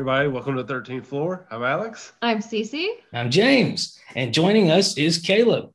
[0.00, 0.28] everybody.
[0.28, 1.46] Welcome to the 13th floor.
[1.50, 2.12] I'm Alex.
[2.22, 2.86] I'm Cece.
[3.12, 5.72] I'm James, and joining us is Caleb.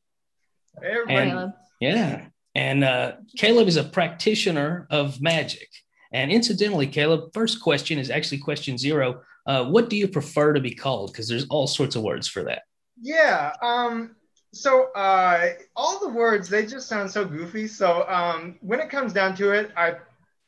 [0.82, 1.16] Hey, everybody.
[1.16, 1.52] And- Caleb.
[1.80, 2.26] Yeah,
[2.56, 5.70] and uh, Caleb is a practitioner of magic.
[6.12, 9.22] And incidentally, Caleb, first question is actually question zero.
[9.46, 11.12] Uh, what do you prefer to be called?
[11.12, 12.64] Because there's all sorts of words for that.
[13.00, 13.54] Yeah.
[13.62, 14.16] Um,
[14.52, 17.68] so uh, all the words they just sound so goofy.
[17.68, 19.98] So um, when it comes down to it, I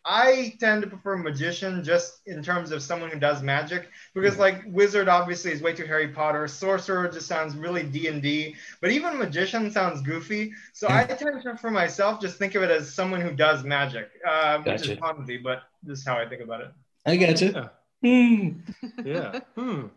[0.09, 4.63] I tend to prefer magician just in terms of someone who does magic because like
[4.67, 6.47] wizard obviously is way too Harry Potter.
[6.47, 8.55] Sorcerer just sounds really D and D.
[8.79, 10.53] But even magician sounds goofy.
[10.71, 14.09] So I tend to for myself just think of it as someone who does magic,
[14.25, 15.01] uh, which is Gotcha.
[15.01, 16.71] clumsy, but this is how I think about it.
[17.05, 17.53] I got you.
[17.53, 17.67] Yeah.
[18.01, 18.49] Hmm.
[19.05, 19.39] Yeah.
[19.55, 19.87] hmm.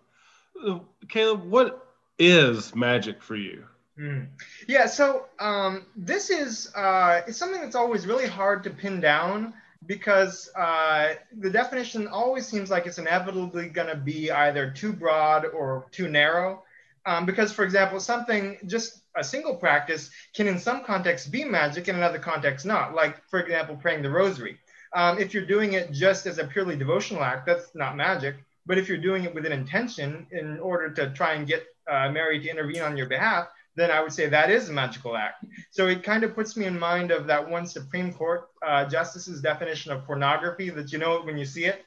[1.08, 1.86] Caleb, what
[2.18, 3.64] is magic for you?
[3.98, 4.28] Mm.
[4.66, 9.54] Yeah, so um, this is uh, it's something that's always really hard to pin down
[9.86, 15.46] because uh, the definition always seems like it's inevitably going to be either too broad
[15.46, 16.62] or too narrow.
[17.06, 21.88] Um, because, for example, something just a single practice can, in some contexts, be magic,
[21.88, 22.94] and in another context, not.
[22.94, 24.58] Like, for example, praying the rosary.
[24.92, 28.36] Um, if you're doing it just as a purely devotional act, that's not magic.
[28.66, 32.10] But if you're doing it with an intention in order to try and get uh,
[32.10, 35.44] Mary to intervene on your behalf, then I would say that is a magical act.
[35.70, 39.40] So it kind of puts me in mind of that one Supreme Court uh, justice's
[39.40, 41.84] definition of pornography that you know it when you see it.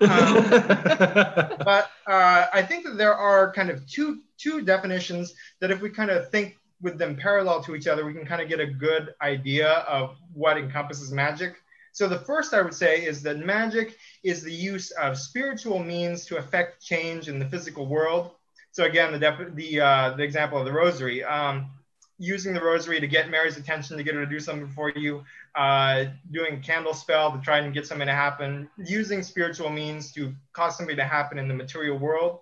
[0.00, 5.80] Um, but uh, I think that there are kind of two two definitions that if
[5.80, 8.60] we kind of think with them parallel to each other, we can kind of get
[8.60, 11.56] a good idea of what encompasses magic.
[11.92, 16.26] So the first I would say is that magic is the use of spiritual means
[16.26, 18.32] to affect change in the physical world.
[18.76, 21.70] So again, the def- the uh, the example of the rosary, um,
[22.18, 25.24] using the rosary to get Mary's attention, to get her to do something for you,
[25.54, 30.12] uh, doing a candle spell to try and get something to happen, using spiritual means
[30.12, 32.40] to cause something to happen in the material world.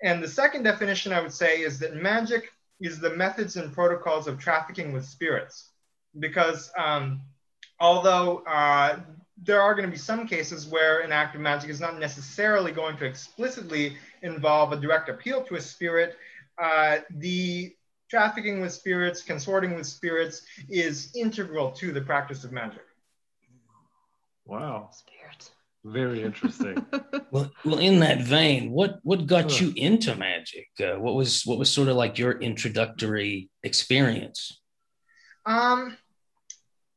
[0.00, 4.28] And the second definition I would say is that magic is the methods and protocols
[4.28, 5.70] of trafficking with spirits,
[6.20, 7.20] because um,
[7.80, 9.00] although uh,
[9.42, 12.70] there are going to be some cases where an act of magic is not necessarily
[12.70, 16.16] going to explicitly involve a direct appeal to a spirit,
[16.60, 17.72] uh, the
[18.10, 22.82] trafficking with spirits, consorting with spirits is integral to the practice of magic.
[24.44, 24.90] wow.
[24.92, 25.50] Spirit.
[25.84, 26.84] Very interesting.
[27.30, 29.58] Well, well, in that vein, what what got Huh.
[29.60, 30.68] you into magic?
[30.78, 34.60] Uh, what was what was sort of like your introductory experience?
[35.44, 35.96] Um,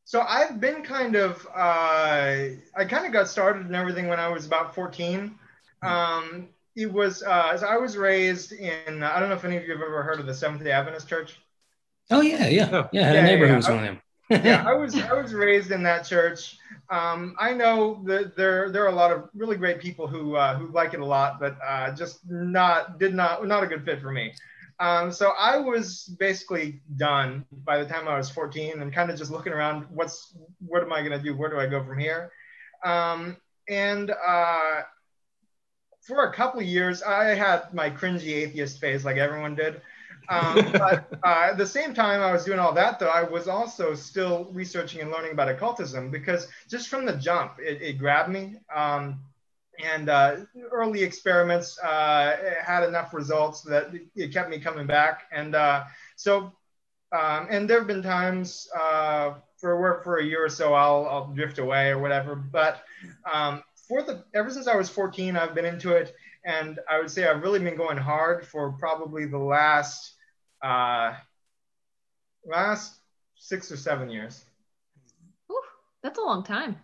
[0.06, 4.28] so I've been kind of, uh, I kind of got started and everything when I
[4.30, 5.34] was about 14.
[5.82, 9.66] Um, it was, uh, so I was raised in, I don't know if any of
[9.66, 11.40] you have ever heard of the Seventh day Adventist Church.
[12.10, 12.90] Oh yeah, yeah, Oh.
[12.92, 13.04] yeah.
[13.04, 13.70] I had Yeah, a neighbor yeah, who was yeah.
[13.70, 14.02] one of them.
[14.42, 16.58] yeah, I was I was raised in that church.
[16.90, 20.56] Um, I know that there there are a lot of really great people who uh,
[20.58, 24.02] who like it a lot, but uh, just not did not not a good fit
[24.02, 24.34] for me.
[24.80, 29.18] Um, so I was basically done by the time I was 14 and kind of
[29.18, 29.86] just looking around.
[29.90, 31.36] What's what am I gonna do?
[31.36, 32.32] Where do I go from here?
[32.86, 33.38] Um,
[33.70, 34.82] and uh,
[36.07, 39.81] for a couple of years, I had my cringy atheist phase, like everyone did.
[40.29, 43.47] Um, but uh, at the same time I was doing all that, though, I was
[43.47, 48.29] also still researching and learning about occultism because just from the jump, it, it grabbed
[48.31, 48.56] me.
[48.73, 49.22] Um,
[49.84, 50.38] and uh,
[50.72, 55.23] early experiments uh, had enough results that it- kept me coming back.
[55.31, 55.84] And uh,
[56.16, 56.51] so,
[57.12, 61.07] um, and there have been times uh, for work for a year or so, I'll,
[61.07, 62.35] I'll drift away or whatever.
[62.35, 62.84] But
[63.31, 66.14] um, for the ever since I was 14, I've been into it,
[66.46, 70.16] and I would say I've really been going hard for probably the last
[70.64, 71.14] uh,
[72.46, 73.00] last
[73.35, 74.44] six or seven years.
[75.47, 75.61] Whew,
[76.02, 76.82] that's a long time.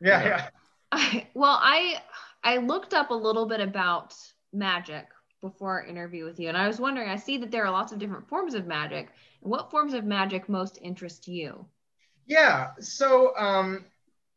[0.00, 0.24] Yeah, Yeah.
[0.24, 0.48] yeah.
[0.92, 2.02] I, well, I
[2.44, 4.14] I looked up a little bit about
[4.52, 5.08] magic
[5.40, 7.08] before our interview with you, and I was wondering.
[7.10, 9.10] I see that there are lots of different forms of magic.
[9.40, 11.66] What forms of magic most interest you?
[12.26, 12.70] Yeah.
[12.80, 13.84] So um,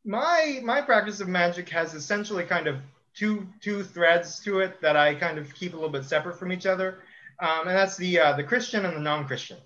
[0.06, 2.78] my my practice of magic has essentially kind of
[3.14, 6.52] two two threads to it that I kind of keep a little bit separate from
[6.52, 7.00] each other,
[7.40, 9.58] um, and that's the uh, the Christian and the non-Christian.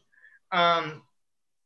[0.51, 1.03] Um,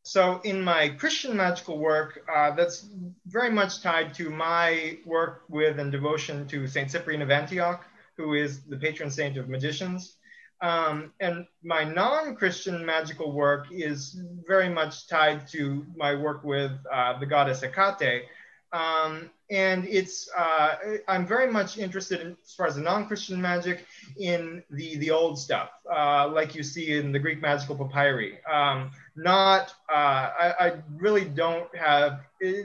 [0.04, 2.88] so in my Christian magical work, uh, that's
[3.27, 7.86] very much tied to my work with and devotion to Saint Cyprian of Antioch,
[8.18, 10.15] who is the patron saint of magicians.
[10.62, 17.18] Um, and my non-Christian magical work is very much tied to my work with uh,
[17.19, 18.24] the goddess Hecate.
[18.71, 20.75] Um, and it's uh,
[21.07, 23.86] I'm very much interested in, as far as the non-Christian magic
[24.18, 28.38] in the the old stuff, uh, like you see in the Greek magical papyri.
[28.45, 32.63] Um, not uh, I, I really don't have eh,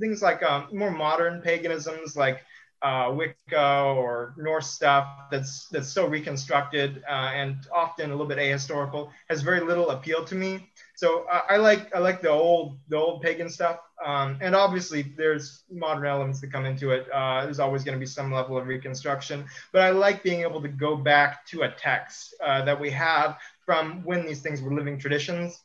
[0.00, 2.40] things like um, more modern paganisms like
[2.82, 8.38] uh, Wicca or Norse stuff that's that's so reconstructed uh, and often a little bit
[8.38, 10.68] ahistorical has very little appeal to me.
[10.96, 15.02] So uh, I like I like the old the old pagan stuff, um, and obviously
[15.16, 17.06] there's modern elements that come into it.
[17.12, 20.60] Uh, there's always going to be some level of reconstruction, but I like being able
[20.62, 24.74] to go back to a text uh, that we have from when these things were
[24.74, 25.60] living traditions,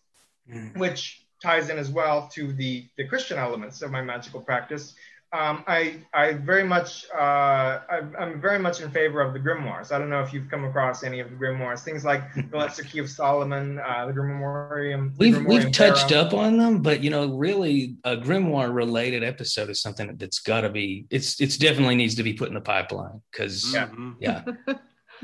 [0.52, 0.76] mm.
[0.78, 4.96] which ties in as well to the the Christian elements of my magical practice
[5.34, 9.92] um, I I very much uh, I, am very much in favor of the grimoires.
[9.92, 12.84] I don't know if you've come across any of the grimoires, things like the Lesser
[12.84, 15.18] Key of Solomon, uh, the Grimorium.
[15.18, 19.70] We've Grimorium we've touched up on them, but you know, really, a grimoire related episode
[19.70, 21.08] is something that's got to be.
[21.10, 23.90] It's it's definitely needs to be put in the pipeline because yeah.
[24.20, 24.44] yeah.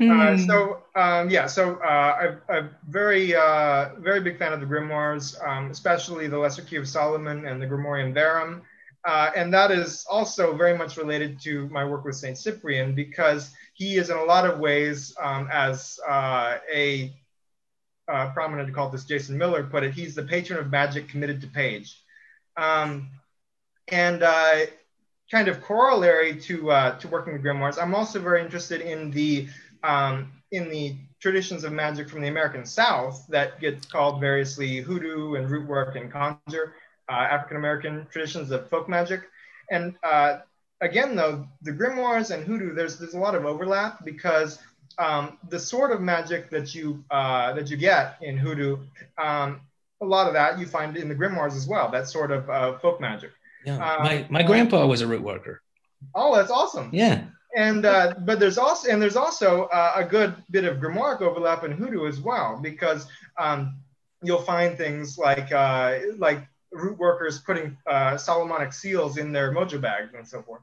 [0.00, 4.66] Uh, so um, yeah, so uh, I, am very uh, very big fan of the
[4.66, 8.62] grimoires, um, especially the Lesser Key of Solomon and the Grimorium Verum.
[9.04, 12.38] Uh, and that is also very much related to my work with St.
[12.38, 17.14] Cyprian because he is, in a lot of ways, um, as uh, a
[18.08, 22.00] uh, prominent occultist Jason Miller put it, he's the patron of magic committed to page.
[22.56, 23.10] Um,
[23.88, 24.60] and uh,
[25.30, 29.48] kind of corollary to, uh, to working with grimoires, I'm also very interested in the,
[29.82, 35.34] um, in the traditions of magic from the American South that get called variously hoodoo
[35.34, 36.74] and root work and conjure
[37.12, 39.22] African American traditions of folk magic.
[39.70, 40.38] And uh,
[40.80, 44.58] again, though, the grimoires and hoodoo, there's there's a lot of overlap because
[44.98, 48.78] um, the sort of magic that you uh, that you get in hoodoo,
[49.18, 49.60] um,
[50.00, 51.90] a lot of that you find in the grimoires as well.
[51.90, 53.30] That sort of uh, folk magic.
[53.64, 55.62] Yeah, my my grandpa was a root worker.
[56.14, 56.90] Oh, that's awesome.
[56.92, 57.24] Yeah.
[57.56, 61.62] And uh, but there's also and there's also uh, a good bit of grimoire overlap
[61.64, 63.06] in hoodoo as well because
[63.38, 63.76] um,
[64.22, 69.80] you'll find things like uh, like root workers putting uh, Solomonic seals in their mojo
[69.80, 70.62] bags and so forth.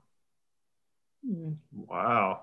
[1.71, 2.41] Wow.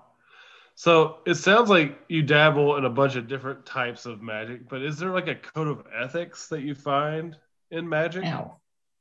[0.75, 4.81] So it sounds like you dabble in a bunch of different types of magic, but
[4.81, 7.35] is there like a code of ethics that you find
[7.69, 8.25] in magic?
[8.25, 8.55] Ow.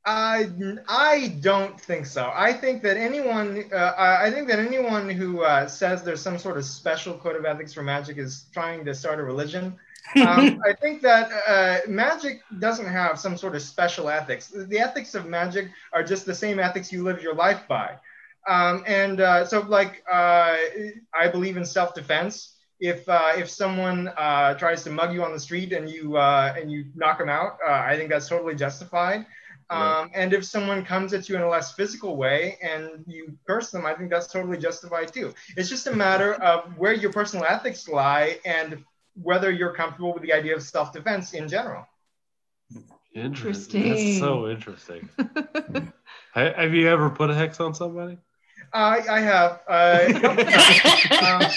[0.04, 0.50] I
[0.88, 2.32] I don't think so.
[2.34, 6.56] I think that anyone uh, I think that anyone who uh, says there's some sort
[6.56, 9.76] of special code of ethics for magic is trying to start a religion
[10.16, 14.48] um, I think that uh, magic doesn't have some sort of special ethics.
[14.48, 17.96] The ethics of magic are just the same ethics you live your life by.
[18.48, 20.56] Um, and uh, so, like, uh,
[21.14, 22.54] I believe in self-defense.
[22.80, 26.54] If uh, if someone uh, tries to mug you on the street and you uh,
[26.56, 29.26] and you knock them out, I think that's totally justified.
[29.70, 30.10] Um, right.
[30.14, 33.84] And if someone comes at you in a less physical way and you curse them,
[33.84, 35.34] I think that's totally justified too.
[35.56, 38.82] It's just a matter of where your personal ethics lie and
[39.22, 41.86] whether you're comfortable with the idea of self-defense in general.
[43.14, 43.88] Interesting.
[43.88, 45.08] That's so interesting.
[46.34, 48.18] have you ever put a hex on somebody?
[48.72, 49.60] I, I have.
[49.66, 51.50] Uh, um,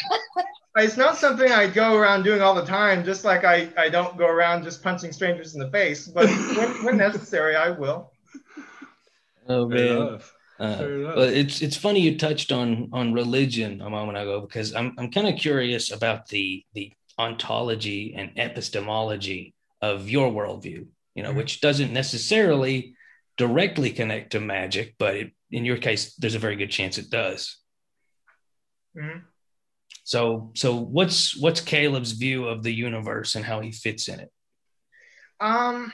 [0.77, 4.17] it's not something I go around doing all the time, just like I, I don't
[4.17, 8.11] go around just punching strangers in the face, but when, when necessary, I will.
[9.47, 10.19] Oh, man.
[10.59, 10.77] Uh,
[11.15, 15.09] well, it's it's funny you touched on on religion a moment ago because I'm I'm
[15.09, 21.37] kind of curious about the the ontology and epistemology of your worldview, you know, mm-hmm.
[21.37, 22.95] which doesn't necessarily
[23.37, 27.09] directly connect to magic, but it, in your case, there's a very good chance it
[27.09, 27.57] does.
[28.97, 29.19] Mm-hmm.
[30.03, 34.31] So, so what's what's Caleb's view of the universe and how he fits in it?
[35.39, 35.93] Um,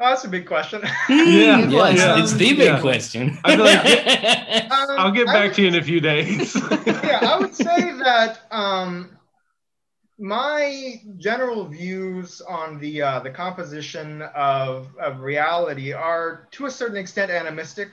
[0.00, 0.82] Oh, that's a big question.
[1.08, 2.80] yeah, yeah, yeah, it's the big yeah.
[2.80, 3.38] question.
[3.44, 6.56] I like, um, I'll get back would, to you in a few days.
[6.86, 9.16] yeah, I would say that um,
[10.18, 16.96] my general views on the uh, the composition of of reality are to a certain
[16.96, 17.90] extent animistic.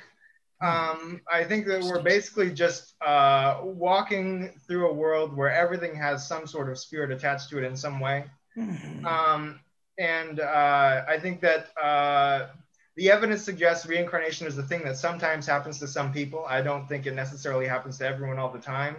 [0.64, 6.28] Um, I think that we're basically just uh, walking through a world where everything has
[6.28, 8.26] some sort of spirit attached to it in some way.
[8.54, 9.06] Hmm.
[10.02, 12.48] And uh, I think that uh,
[12.96, 16.44] the evidence suggests reincarnation is a thing that sometimes happens to some people.
[16.48, 18.96] I don't think it necessarily happens to everyone all the time.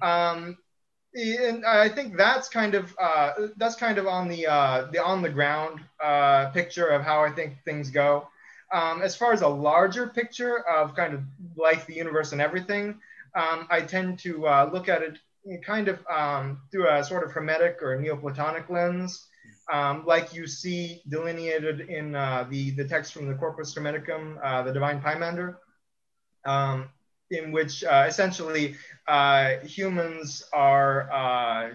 [0.00, 0.56] Um,
[1.12, 5.22] and I think that's kind of uh, that's kind of on the uh, the on
[5.22, 8.28] the ground uh, picture of how I think things go.
[8.72, 11.22] Um, as far as a larger picture of kind of
[11.56, 13.00] life, the universe, and everything,
[13.34, 15.18] um, I tend to uh, look at it
[15.64, 19.26] kind of um, through a sort of hermetic or neoplatonic lens
[19.72, 24.62] um, like you see delineated in uh, the, the text from the Corpus Hermeticum, uh,
[24.62, 25.56] the Divine Pymander,
[26.44, 26.88] um,
[27.30, 28.74] in which uh, essentially
[29.06, 31.70] uh, humans are, uh,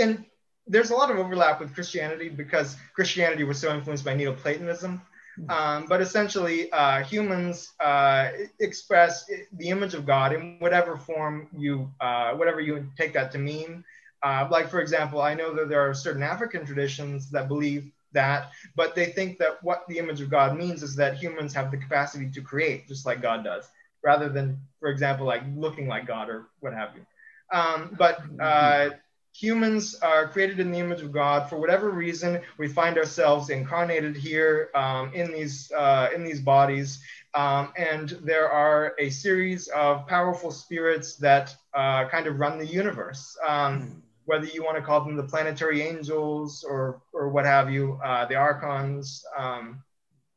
[0.00, 0.24] and
[0.66, 5.00] there's a lot of overlap with Christianity because Christianity was so influenced by Neoplatonism.
[5.48, 8.30] Um, but essentially, uh, humans uh,
[8.60, 13.38] express the image of God in whatever form you, uh, whatever you take that to
[13.38, 13.84] mean.
[14.24, 18.52] Uh, like, for example, I know that there are certain African traditions that believe that,
[18.74, 21.76] but they think that what the image of God means is that humans have the
[21.76, 23.68] capacity to create, just like God does,
[24.02, 27.04] rather than, for example, like looking like God or what have you.
[27.52, 28.90] Um, but uh,
[29.34, 31.50] humans are created in the image of God.
[31.50, 37.00] For whatever reason, we find ourselves incarnated here um, in these uh, in these bodies,
[37.34, 42.66] um, and there are a series of powerful spirits that uh, kind of run the
[42.66, 43.36] universe.
[43.46, 47.98] Um, whether you want to call them the planetary angels or or what have you,
[48.04, 49.22] uh, the archons.
[49.36, 49.82] Um,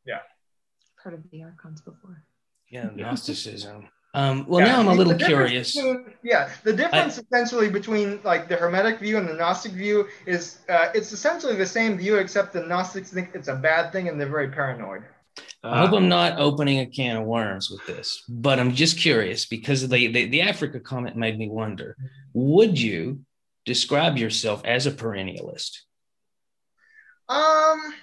[0.06, 0.20] yeah,
[0.96, 2.24] heard of the archons before.
[2.70, 3.89] Yeah, Gnosticism.
[4.13, 5.75] Um, well, yeah, now I'm a little curious.
[5.75, 10.08] Between, yeah, the difference I, essentially between like the Hermetic view and the Gnostic view
[10.25, 14.08] is uh, it's essentially the same view, except the Gnostics think it's a bad thing
[14.08, 15.03] and they're very paranoid.
[15.63, 19.46] I hope I'm not opening a can of worms with this, but I'm just curious
[19.46, 21.96] because the, the, the Africa comment made me wonder
[22.34, 23.20] would you
[23.68, 25.82] describe yourself as a perennialist?
[27.30, 27.94] Um,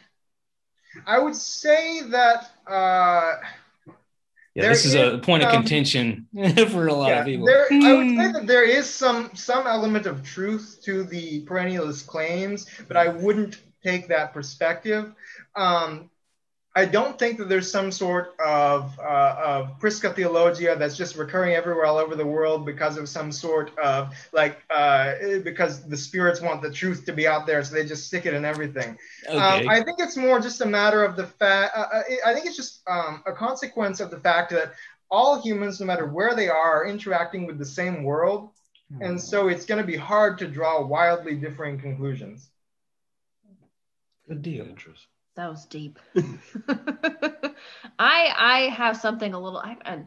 [1.06, 2.50] I would say that.
[2.66, 3.36] Uh,
[4.54, 6.28] yeah, this is, is, a point of um, contention
[6.68, 7.46] for a lot yeah, of people.
[7.46, 12.06] There, I would say that there is some some element of truth to the perennialist
[12.06, 15.12] claims, but I wouldn't take that perspective.
[15.56, 16.10] Um,
[16.76, 21.54] I don't think that there's some sort of, uh, of Prisca theologia that's just recurring
[21.54, 25.14] everywhere all over the world because of some sort of like uh,
[25.44, 28.34] because the spirits want the truth to be out there, so they just stick it
[28.34, 28.98] in everything.
[29.28, 29.36] Okay.
[29.36, 31.76] Um, I think it's more just a matter of the fact.
[31.76, 34.74] Uh, uh I think it's just um, a consequence of the fact that
[35.12, 38.50] all humans, no matter where they are, are interacting with the same world,
[38.92, 39.00] hmm.
[39.00, 42.50] and so it's going to be hard to draw wildly differing conclusions.
[44.26, 44.66] Good deal.
[44.66, 45.13] Interesting.
[45.36, 45.98] That was deep.
[47.98, 50.04] I I have something a little I, I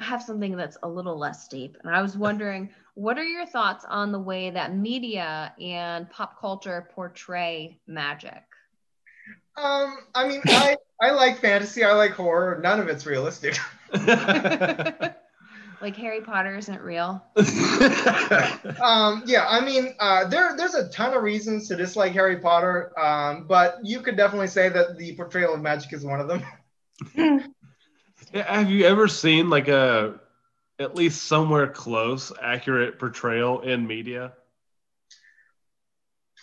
[0.00, 3.84] have something that's a little less deep, and I was wondering, what are your thoughts
[3.88, 8.42] on the way that media and pop culture portray magic?
[9.56, 11.84] Um, I mean, I I like fantasy.
[11.84, 12.60] I like horror.
[12.62, 13.58] None of it's realistic.
[15.80, 17.24] like Harry Potter isn't real.
[17.36, 22.92] um, yeah, I mean, uh, there there's a ton of reasons to dislike Harry Potter,
[22.98, 26.44] um, but you could definitely say that the portrayal of magic is one of them.
[28.34, 30.20] yeah, have you ever seen like a
[30.78, 34.32] at least somewhere close accurate portrayal in media?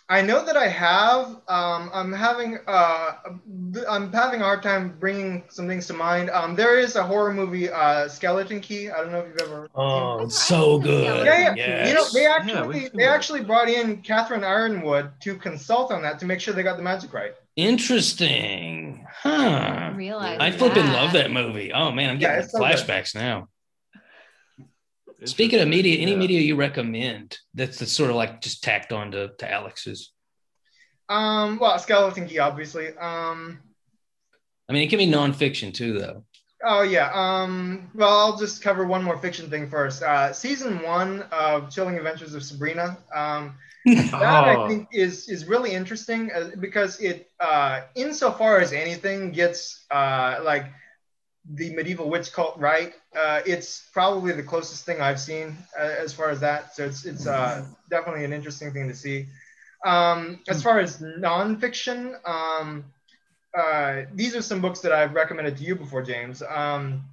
[0.10, 1.28] I know that I have.
[1.50, 3.12] Um, I'm having uh,
[3.90, 6.30] I'm having a hard time bringing some things to mind.
[6.30, 8.90] Um, there is a horror movie, uh, Skeleton Key.
[8.90, 9.70] I don't know if you've ever.
[9.76, 11.26] Oh, it's so good.
[11.26, 11.56] Yeah, yeah.
[11.56, 11.90] Yes.
[11.90, 16.20] You know, they actually yeah, they actually brought in Catherine Yronwode to consult on that
[16.20, 17.34] to make sure they got the magic right.
[17.58, 19.30] Interesting, huh?
[19.30, 21.74] I realize I flipping love that movie.
[21.74, 23.20] Oh man, I'm getting yeah, flashbacks good.
[23.20, 23.50] now.
[25.26, 26.18] Speaking of media, any yeah.
[26.18, 30.12] media you recommend that's, that's sort of like just tacked on to, to Alex's?
[31.10, 32.90] Um, well, Skeleton Key, obviously.
[32.90, 33.60] Um,
[34.70, 36.24] I mean, it can be nonfiction too, though.
[36.64, 37.12] Oh yeah.
[37.14, 40.02] Um, well, I'll just cover one more fiction thing first.
[40.02, 42.98] Uh, season one of Chilling Adventures of Sabrina.
[43.14, 43.56] Um,
[43.86, 44.66] that oh.
[44.66, 50.40] I think is is really interesting uh, because it, uh, insofar as anything, gets uh,
[50.44, 50.66] like
[51.54, 52.94] the medieval witch cult right.
[53.18, 56.76] Uh, it's probably the closest thing I've seen uh, as far as that.
[56.76, 59.28] So it's it's uh, definitely an interesting thing to see.
[59.86, 62.86] Um, as far as nonfiction, um,
[63.58, 66.42] uh, these are some books that I've recommended to you before, James.
[66.44, 67.04] Um,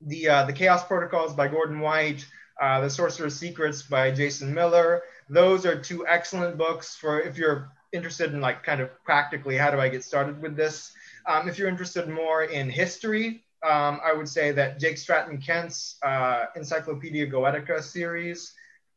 [0.00, 2.26] the uh, the Chaos Protocols by Gordon White,
[2.60, 5.02] uh, The Sorcerer's Secrets by Jason Miller.
[5.28, 9.70] Those are two excellent books for if you're interested in like kind of practically how
[9.70, 10.92] do I get started with this.
[11.26, 15.98] Um, if you're interested more in history, um, I would say that Jake Stratton Kent's
[16.02, 18.54] uh, Encyclopedia Goetica series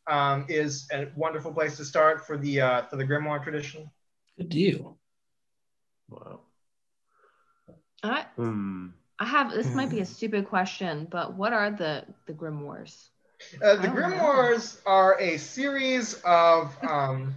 [0.08, 3.90] um, is a wonderful place to start for the uh, for the grimoire tradition.
[4.38, 4.98] Good deal.
[6.10, 6.42] Wow.
[8.04, 8.88] I hmm.
[9.20, 13.10] I have this might be a stupid question, but what are the the grimoires?
[13.64, 14.92] Uh, the grimoires know.
[14.92, 17.36] are a series of um,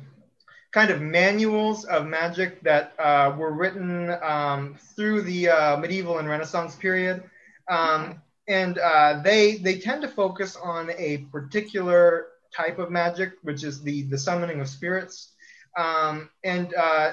[0.72, 6.28] kind of manuals of magic that uh, were written um, through the uh, medieval and
[6.28, 7.22] Renaissance period,
[7.68, 13.64] um, and uh, they they tend to focus on a particular type of magic, which
[13.64, 15.32] is the the summoning of spirits,
[15.76, 17.12] um, and uh,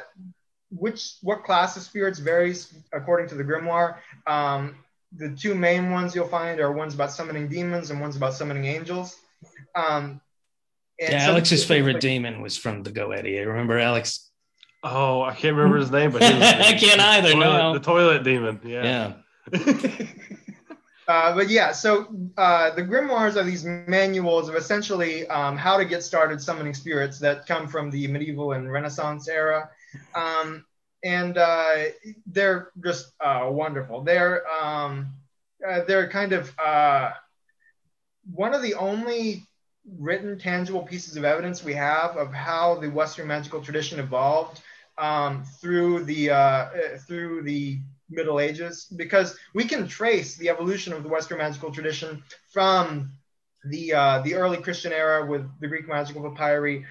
[0.71, 3.97] which what class of spirits varies according to the grimoire.
[4.25, 4.75] Um,
[5.17, 8.65] the two main ones you'll find are ones about summoning demons and ones about summoning
[8.65, 9.17] angels.
[9.75, 10.21] Um,
[11.01, 13.45] and yeah, Alex's favorite like, demon was from the Goetia.
[13.45, 14.29] Remember, Alex?
[14.83, 17.73] Oh, I can't remember his name, but he was- I can't either, The toilet, no.
[17.73, 18.59] the toilet demon.
[18.63, 19.13] Yeah.
[19.53, 20.05] Yeah.
[21.09, 22.05] Uh, but yeah, so
[22.37, 27.17] uh, the grimoires are these manuals of essentially um, how to get started summoning spirits
[27.17, 29.71] that come from the medieval and Renaissance era,
[30.13, 30.63] um,
[31.03, 31.85] and uh,
[32.27, 34.03] they're just uh, wonderful.
[34.03, 35.15] They're um,
[35.67, 37.09] uh, they're kind of uh,
[38.31, 39.47] one of the only
[39.97, 44.61] written, tangible pieces of evidence we have of how the Western magical tradition evolved
[44.97, 47.79] um, through the uh, uh, through the
[48.09, 53.11] Middle Ages because we can trace the evolution of the Western magical tradition from
[53.65, 56.85] the uh, the early Christian era with the Greek magical papyri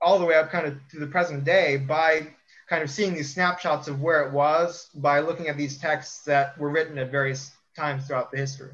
[0.00, 2.28] all the way up kind of to the present day by
[2.68, 6.56] kind of seeing these snapshots of where it was by looking at these texts that
[6.58, 8.72] were written at various times throughout the history.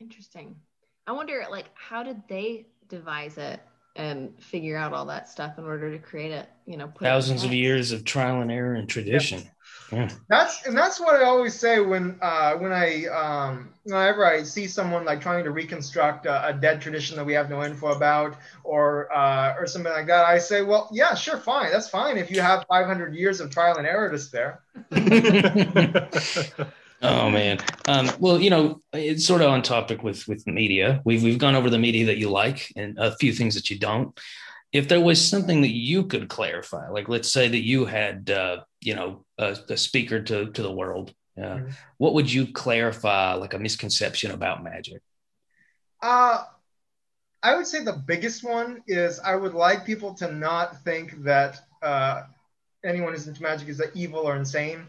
[0.00, 0.56] Interesting.
[1.06, 3.60] I wonder, like, how did they devise it
[3.94, 6.48] and figure out all that stuff in order to create it?
[6.66, 9.42] You know, put Thousands of years of trial and error and tradition.
[9.92, 10.08] Yeah.
[10.28, 14.66] That's and that's what I always say when uh, when I um, whenever I see
[14.66, 18.36] someone like trying to reconstruct a, a dead tradition that we have no info about
[18.64, 20.24] or uh, or something like that.
[20.24, 23.76] I say, well, yeah, sure, fine, that's fine if you have 500 years of trial
[23.76, 24.62] and error to spare.
[27.02, 27.58] Oh man.
[27.88, 31.00] Um, well, you know, it's sort of on topic with with media.
[31.04, 33.78] We've we've gone over the media that you like and a few things that you
[33.78, 34.18] don't.
[34.72, 38.62] If there was something that you could clarify, like let's say that you had, uh,
[38.80, 41.72] you know, a, a speaker to to the world, uh, Mhm.
[41.98, 45.02] what would you clarify, like a misconception about magic?
[46.00, 46.44] Uh,
[47.42, 51.60] I would say the biggest one is I would like people to not think that
[51.82, 52.22] uh,
[52.84, 54.86] anyone who's into magic is that evil or insane,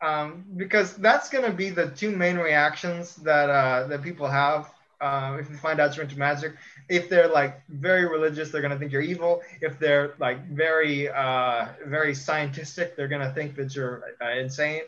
[0.00, 4.72] um, because that's going to be the two main reactions that uh, that people have
[5.00, 6.54] uh, if they find out you're into magic.
[6.88, 9.42] If they're like very religious, they're going to think you're evil.
[9.60, 14.82] If they're like very uh, very scientific, they're going to think that you're uh, insane.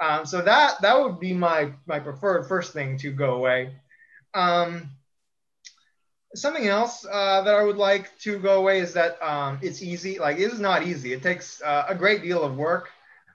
[0.00, 3.74] Um, so that that would be my my preferred first thing to go away.
[4.34, 4.90] Um,
[6.34, 10.18] something else uh, that I would like to go away is that um, it's easy.
[10.18, 11.12] Like it is not easy.
[11.12, 12.90] It takes uh, a great deal of work.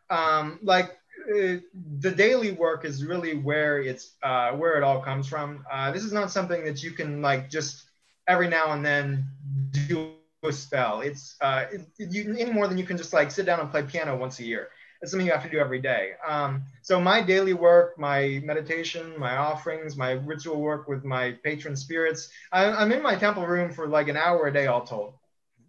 [0.10, 0.98] Um, like
[1.29, 1.57] uh,
[1.99, 5.65] the daily work is really where it's uh, where it all comes from.
[5.71, 7.85] Uh, this is not something that you can like just
[8.27, 9.25] every now and then
[9.71, 10.13] do a
[10.51, 11.01] spell.
[11.01, 13.83] It's uh, it, you any more than you can just like sit down and play
[13.83, 14.69] piano once a year.
[15.01, 16.11] It's something you have to do every day.
[16.27, 21.75] Um, so my daily work, my meditation, my offerings, my ritual work with my patron
[21.77, 25.13] spirits, I, I'm in my temple room for like an hour a day, all told.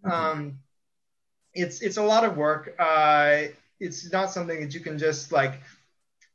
[0.03, 0.59] Um,
[1.53, 2.75] it's it's a lot of work.
[2.79, 3.43] Uh,
[3.81, 5.61] it's not something that you can just like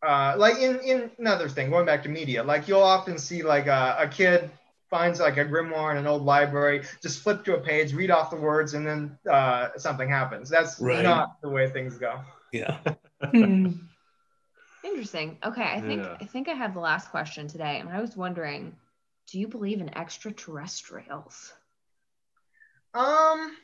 [0.07, 1.71] uh, like in in another thing.
[1.71, 4.51] Going back to media, like you'll often see like a, a kid
[4.91, 8.31] finds like a grimoire in an old library, just flip to a page, read off
[8.31, 10.49] the words, and then uh, something happens.
[10.51, 11.03] That's Right.
[11.03, 12.21] not the way things go.
[12.53, 12.79] Yeah.
[14.85, 15.39] Interesting.
[15.45, 16.17] Okay, I think Yeah.
[16.21, 18.77] I think I have the last question today, and I was wondering,
[19.33, 21.53] do you believe in extraterrestrials?
[22.95, 23.57] Um,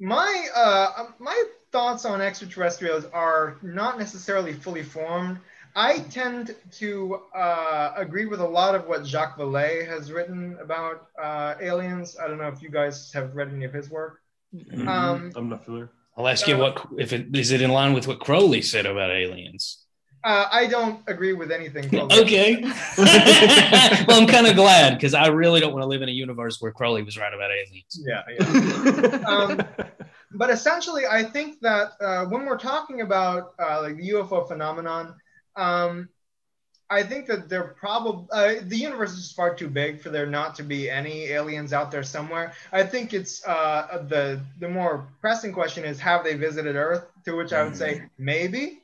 [0.00, 5.38] my uh, my thoughts on extraterrestrials are not necessarily fully formed.
[5.74, 11.08] I tend to uh, agree with a lot of what Jacques Vallée has written about
[11.20, 12.16] uh, aliens.
[12.16, 14.20] I don't know if you guys have read any of his work.
[14.54, 14.86] Mhm.
[14.86, 15.90] Um, I'm not familiar.
[16.16, 19.10] I'll ask you what if it is it in line with what Crowley said about
[19.10, 19.84] aliens.
[20.22, 21.88] uh, I don't agree with anything.
[21.90, 22.20] Crowley.
[22.22, 22.50] Okay.
[24.06, 26.58] well, I'm kind of glad because I really don't want to live in a universe
[26.60, 27.94] where Crowley was right about aliens.
[28.06, 29.26] Yeah, yeah.
[29.32, 29.60] Um,
[30.34, 35.14] but essentially, I think that uh, when we're talking about uh, like the UFO phenomenon,
[35.56, 36.08] um,
[36.90, 40.54] I think that they're probably uh, the universe is far too big for there not
[40.56, 42.52] to be any aliens out there somewhere.
[42.72, 47.06] I think it's uh, the the more pressing question is have they visited Earth?
[47.24, 48.80] To which I would say maybe.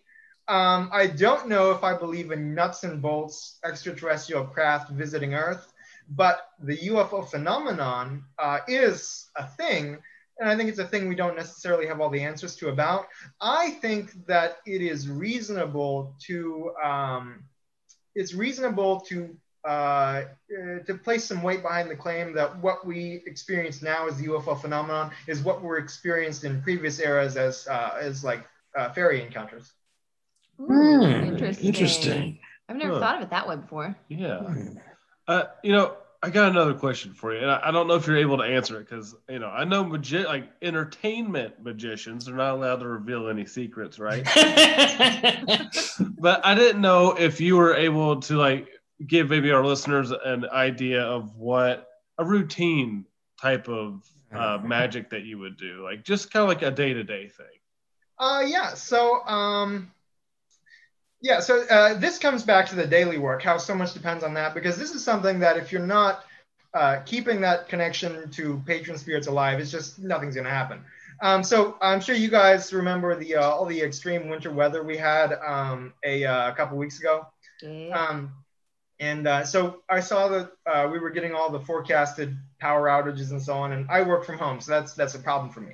[0.49, 5.73] Um, I don't know if I believe in nuts and bolts extraterrestrial craft visiting Earth,
[6.09, 9.99] but the UFO phenomenon uh, is a thing,
[10.41, 13.07] and I think it's a thing we don't necessarily have all the answers to about.
[13.41, 17.45] I think that it is reasonable to um,
[18.15, 19.37] it's reasonable to
[19.69, 20.25] uh, uh,
[20.87, 24.59] to place some weight behind the claim that what we experience now as the UFO
[24.61, 28.43] phenomenon is what were experienced in previous eras as uh, as like
[28.77, 29.73] uh, fairy encounters.
[30.61, 31.67] Ooh, Hmm, interesting.
[31.67, 32.39] interesting.
[32.69, 33.01] I've never Huh.
[33.01, 33.97] thought of it that way before.
[34.09, 34.55] Yeah.
[35.29, 38.07] Uh, you know, I got another question for you, and I, I don't know if
[38.07, 42.35] you're able to answer it because you know I know magi- like entertainment magicians are
[42.35, 44.25] not allowed to reveal any secrets, right?
[46.19, 48.69] but I didn't know if you were able to like
[49.07, 53.07] give maybe our listeners an idea of what a routine
[53.41, 56.93] type of uh, magic that you would do, like just kind of like a day
[56.93, 57.47] to day thing.
[58.19, 58.75] Uh, yeah.
[58.75, 59.91] So, um,
[61.21, 61.41] yeah.
[61.41, 63.43] So uh, this comes back to the daily work.
[63.43, 66.25] How so much depends on that because this is something that if you're not
[66.75, 70.85] uh, keeping that connection to patron spirits alive, it's just nothing's gonna happen.
[71.23, 74.97] Um, so I'm sure you guys remember the uh, all the extreme winter weather we
[74.97, 77.27] had um, a, uh, a couple weeks ago.
[77.93, 78.33] Um,
[79.01, 83.31] and uh, so I saw that uh, we were getting all the forecasted power outages
[83.31, 85.73] and so on, and I work from home, so that's that's a problem for me.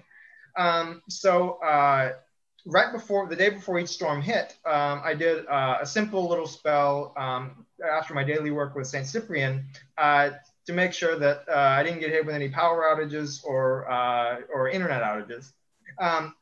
[0.56, 2.12] Um, so uh,
[2.66, 6.46] right before the day before each storm hit, um, I did uh, a simple little
[6.46, 9.64] spell um, after my daily work with Saint Cyprian
[9.96, 10.30] uh,
[10.66, 13.88] to make sure that uh, I didn't get hit with any power outages or
[14.52, 15.52] or internet outages.
[15.98, 16.34] Um,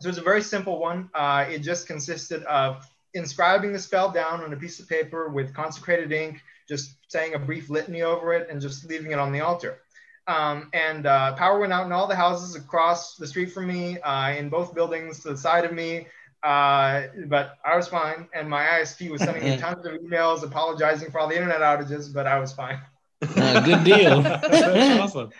[0.00, 1.10] so it's a very simple one.
[1.14, 6.12] it just consisted of inscribing the spell down on a piece of paper with consecrated
[6.12, 9.80] ink, just saying a brief litany over it, and just leaving it on the altar.
[10.26, 14.00] Um, and uh, power went out in all the houses across the street from me,
[14.00, 16.06] uh, in both buildings to the side of me.
[16.42, 21.10] Uh, but I was fine, and my ISP was sending me tons of emails apologizing
[21.10, 22.80] for all the internet outages, but I was fine.
[23.22, 24.20] Uh, good deal.
[24.22, 25.30] That's awesome.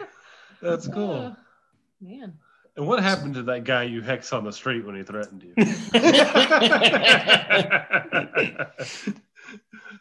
[0.62, 1.34] That's cool.
[1.34, 1.36] Oh,
[2.00, 2.38] man.
[2.76, 5.52] And what happened to that guy you hex on the street when he threatened you?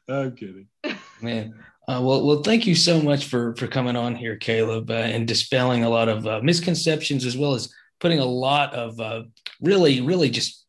[0.08, 0.68] I'm kidding.
[1.22, 1.54] Man.
[1.88, 5.28] Uh, well, well, thank you so much for for coming on here, Caleb, uh, and
[5.28, 9.24] dispelling a lot of uh, misconceptions as well as putting a lot of uh,
[9.62, 10.66] really, really just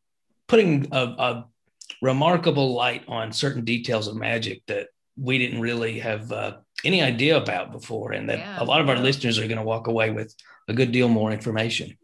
[0.48, 1.46] putting a, a,
[2.02, 7.36] remarkable light on certain details of magic that we didn't really have uh, any idea
[7.36, 8.62] about before, and that Yeah.
[8.62, 10.34] a lot of our listeners are going to walk away with
[10.68, 11.96] a good deal more information.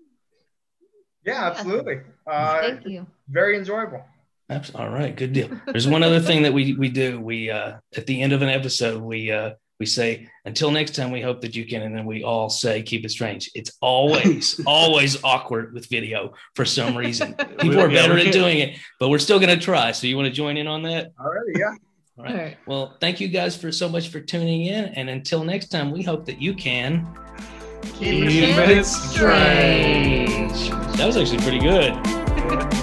[1.26, 2.00] Yeah, absolutely.
[2.26, 3.06] Uh, Thank you.
[3.28, 4.04] very enjoyable.
[4.50, 5.48] Abs- All right, good deal.
[5.66, 7.20] There's one other thing that we we do.
[7.20, 11.12] We uh, at the end of an episode, we uh, we say until next time.
[11.12, 13.48] We hope that you can, and then we all say keep it strange.
[13.54, 17.34] It's always always awkward with video for some reason.
[17.60, 19.92] People are Yeah, better at doing it, but we're still going to try.
[19.92, 21.16] So you want to join in on that?
[21.16, 21.74] Alrighty, yeah.
[22.18, 22.56] All right.
[22.66, 26.02] Well, thank you guys for so much for tuning in, and until next time, we
[26.02, 27.06] hope that you can
[27.94, 30.70] Keep Keep it it strange.
[30.96, 31.92] That was actually pretty good.
[31.94, 32.70] Yeah.